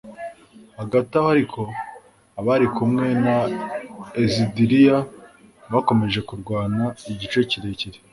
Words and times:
hagati 0.79 1.11
aho 1.19 1.27
ariko, 1.35 1.59
abari 2.39 2.67
kumwe 2.75 3.07
na 3.23 3.37
ezidiriya 4.21 4.97
bakomeje 5.73 6.19
kurwana 6.27 6.85
igihe 7.11 7.41
kirekire 7.51 7.99